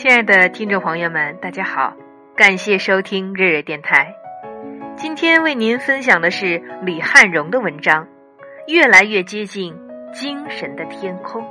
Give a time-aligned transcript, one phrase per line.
[0.00, 1.94] 亲爱的听众朋友们，大家好，
[2.34, 4.14] 感谢收听日日电台。
[4.96, 8.04] 今天为您分享的是李汉荣的文章
[8.66, 9.78] 《越来越接近
[10.14, 11.42] 精神的天空》。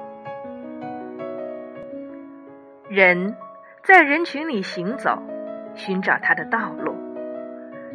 [2.90, 3.36] 人
[3.84, 5.22] 在人群里行走，
[5.76, 6.96] 寻找他的道路；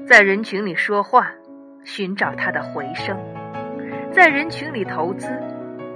[0.06, 1.32] 在人群里说话，
[1.82, 3.16] 寻找他的回声；
[4.12, 5.36] 在人群里投资，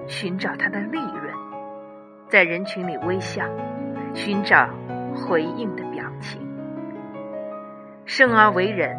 [0.08, 1.32] 寻找他的利润；
[2.26, 3.44] 在人群里微笑。
[4.14, 4.68] 寻找
[5.14, 6.40] 回应的表情。
[8.04, 8.98] 生而为人，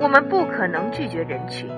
[0.00, 1.68] 我们不可能拒绝人群。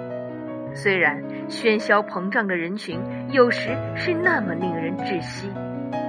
[0.74, 2.98] 虽然喧嚣膨胀的人群
[3.30, 5.52] 有时是那么令人窒息，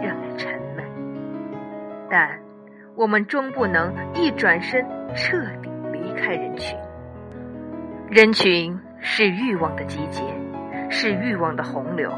[0.01, 0.85] 让人沉闷，
[2.09, 2.39] 但
[2.95, 6.77] 我们终不能一转身彻底离开人群。
[8.09, 10.23] 人群是欲望的集结，
[10.89, 12.09] 是欲望的洪流。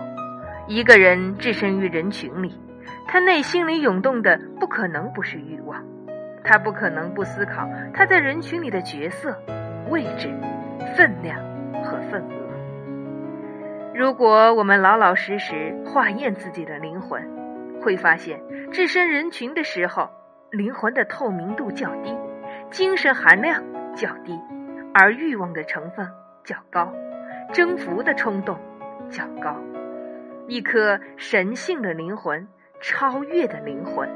[0.68, 2.54] 一个人置身于人群里。
[3.08, 5.84] 他内心里涌动的不可能不是欲望，
[6.44, 9.38] 他不可能不思考他在人群里的角色、
[9.90, 10.34] 位置、
[10.96, 11.40] 分量
[11.84, 12.36] 和份额。
[13.94, 17.22] 如果我们老老实实化验自己的灵魂，
[17.82, 20.10] 会发现置身人群的时候，
[20.52, 22.14] 灵魂的透明度较低，
[22.72, 23.64] 精神含量
[23.96, 24.38] 较低，
[24.94, 26.06] 而欲望的成分
[26.44, 26.92] 较高，
[27.54, 28.60] 征服的冲动
[29.10, 29.56] 较高，
[30.48, 32.48] 一颗神性的灵魂。
[32.88, 34.08] 超越的灵魂，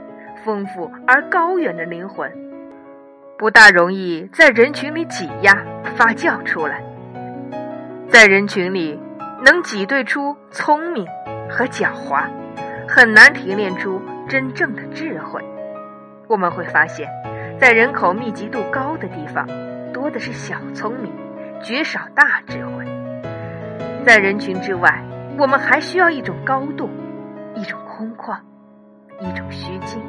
[0.46, 2.32] 丰富而高远的灵魂，
[3.36, 6.84] 不大容易在人群里挤压发酵出来。
[8.10, 9.00] 在人群里
[9.44, 11.04] 能挤兑出聪明
[11.50, 12.26] 和狡猾，
[12.88, 15.44] 很难提炼出真正的智慧。
[16.28, 17.10] 我们会发现，
[17.58, 19.48] 在人口密集度高的地方，
[19.92, 21.12] 多的是小聪明，
[21.64, 22.86] 绝少大智慧。
[24.06, 25.04] 在人群之外，
[25.40, 26.88] 我们还需要一种高度，
[27.56, 28.38] 一种空旷。
[29.22, 30.02] 一种虚静，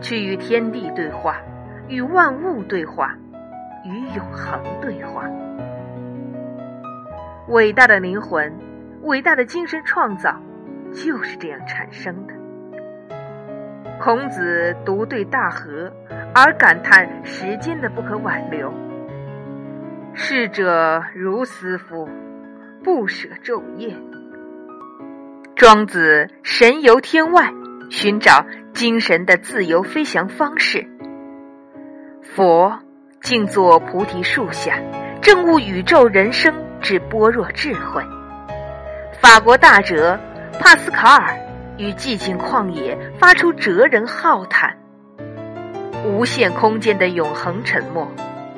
[0.00, 1.36] 去与天地对话，
[1.88, 3.16] 与万物对话，
[3.84, 5.24] 与永恒对话。
[7.48, 8.52] 伟大的灵魂，
[9.02, 10.34] 伟大的精神创造，
[10.92, 12.34] 就是这样产生的。
[14.00, 15.92] 孔子独对大河，
[16.34, 18.72] 而感叹时间的不可挽留。
[20.12, 22.08] 逝者如斯夫，
[22.82, 23.96] 不舍昼夜。
[25.54, 27.52] 庄子神游天外。
[27.92, 30.88] 寻找精神的自由飞翔方式。
[32.22, 32.78] 佛
[33.20, 34.78] 静坐菩提树下，
[35.20, 38.02] 证悟宇宙人生之般若智慧。
[39.20, 40.18] 法国大哲
[40.58, 41.38] 帕斯卡尔
[41.76, 44.74] 于寂静旷野发出哲人浩叹
[46.02, 48.10] ：“无限空间的永恒沉默，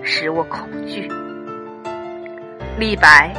[0.03, 1.11] 使我恐惧。”
[2.79, 3.35] 李白：“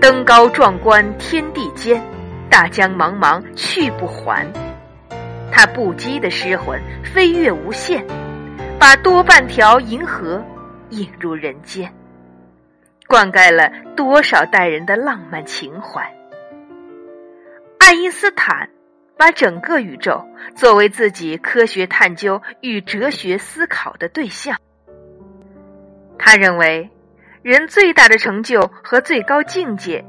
[0.00, 2.02] 登高壮观天地间，
[2.48, 4.50] 大江茫茫去不还。”
[5.52, 8.04] 他不羁的诗魂飞越无限，
[8.80, 10.42] 把多半条银河
[10.88, 11.92] 引入人间，
[13.06, 16.02] 灌溉了多少代人的浪漫情怀。
[17.78, 18.70] 爱因斯坦
[19.18, 24.58] 把整个宇宙作为自己科学探究与哲学思考的对象。
[26.18, 26.90] 他认为，
[27.42, 30.04] 人最大的成就和最高境界，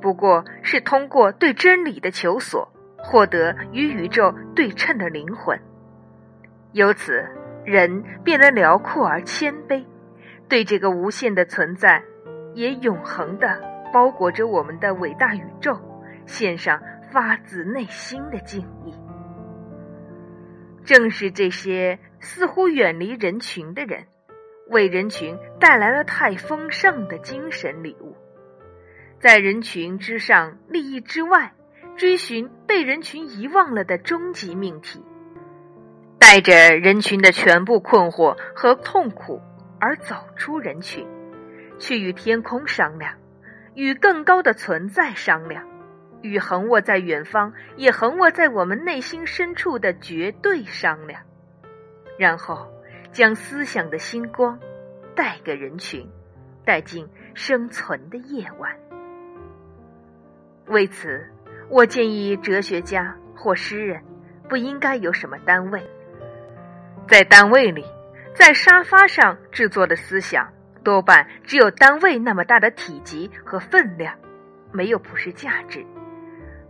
[0.00, 2.71] 不过是通过对真理的求索。
[3.12, 5.60] 获得与宇宙对称的灵魂，
[6.72, 7.22] 由此
[7.62, 9.84] 人变得辽阔而谦卑，
[10.48, 12.02] 对这个无限的存在，
[12.54, 13.60] 也永恒的
[13.92, 15.78] 包裹着我们的伟大宇宙，
[16.24, 18.94] 献上发自内心的敬意。
[20.82, 24.06] 正是这些似乎远离人群的人，
[24.70, 28.16] 为人群带来了太丰盛的精神礼物，
[29.20, 31.52] 在人群之上，利益之外。
[31.96, 35.04] 追寻被人群遗忘了的终极命题，
[36.18, 39.40] 带着人群的全部困惑和痛苦
[39.78, 41.06] 而走出人群，
[41.78, 43.14] 去与天空商量，
[43.74, 45.68] 与更高的存在商量，
[46.22, 51.22] 与横卧在远方也横卧在我们内心深处的绝对商量，
[52.18, 52.66] 然后
[53.12, 54.58] 将思想的星光
[55.14, 56.10] 带给人群，
[56.64, 58.76] 带进生存的夜晚。
[60.66, 61.30] 为此。
[61.72, 64.02] 我建议哲学家或诗人
[64.46, 65.82] 不应该有什么单位，
[67.08, 67.82] 在单位里，
[68.34, 70.52] 在沙发上制作的思想
[70.84, 74.14] 多半只有单位那么大的体积和分量，
[74.70, 75.82] 没有普世价值。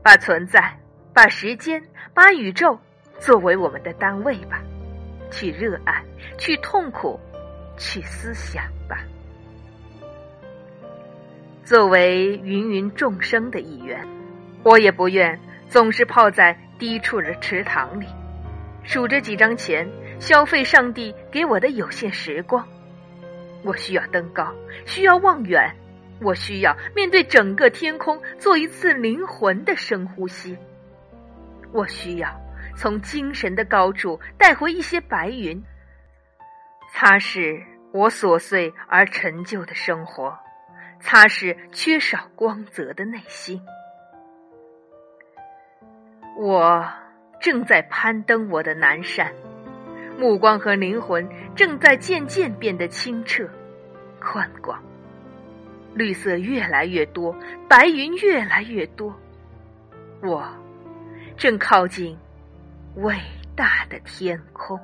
[0.04, 0.78] 把存在、
[1.12, 1.82] 把时间、
[2.14, 2.78] 把宇宙
[3.19, 4.62] 作为我们的单位吧，
[5.32, 6.00] 去热爱，
[6.38, 7.19] 去痛苦，
[7.76, 9.00] 去思想吧。
[11.64, 14.06] 作为芸芸众生的一员。
[14.64, 15.38] 我也不愿
[15.69, 18.06] 总是泡在低处的池塘里，
[18.85, 19.88] 数着几张钱，
[20.20, 22.67] 消费上帝给我的有限时光。
[23.64, 24.55] 我需要登高，
[24.87, 25.75] 需要望远，
[26.20, 30.56] 我需要面对整个天空做一次灵魂的深呼吸。
[31.73, 32.29] 我需要
[32.76, 35.62] 从精神的高处带回一些白云，
[36.93, 37.62] 擦拭
[37.93, 40.38] 我琐碎而陈旧的生活，
[41.00, 43.61] 擦拭缺少光泽的内心。
[46.37, 46.87] 我
[47.40, 49.32] 正在攀登我的南山。
[50.19, 53.49] 目光和灵魂正在渐渐变得清澈、
[54.20, 54.81] 宽广，
[55.94, 57.34] 绿色越来越多，
[57.69, 59.12] 白云越来越多，
[60.23, 60.46] 我
[61.37, 62.17] 正靠近
[62.96, 63.17] 伟
[63.56, 64.79] 大的天空。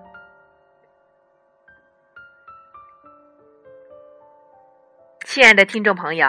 [5.25, 6.29] 亲爱的听众朋友，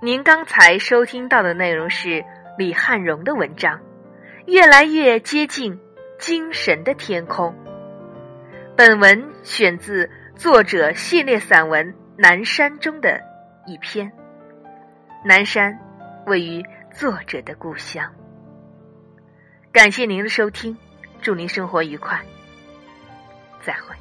[0.00, 2.24] 您刚才收听到的内容是
[2.56, 3.78] 李汉荣的文章
[4.48, 5.78] 《越来越接近
[6.18, 7.50] 精神的天空》。
[8.74, 13.20] 本文选自作者系列散文《南山》中的
[13.66, 14.10] 一篇。
[15.22, 15.78] 南山
[16.24, 18.10] 位于作者的故乡。
[19.70, 20.74] 感谢您的收听，
[21.20, 22.18] 祝您生活愉快，
[23.62, 23.94] 再会。